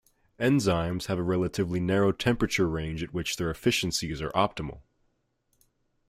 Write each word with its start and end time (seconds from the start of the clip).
Enzymes 0.39 1.05
have 1.05 1.19
a 1.19 1.23
relatively 1.23 1.79
narrow 1.79 2.11
temperature 2.11 2.67
range 2.67 3.03
at 3.03 3.13
which 3.13 3.37
their 3.37 3.51
efficiencies 3.51 4.19
are 4.19 4.31
optimal. 4.31 4.81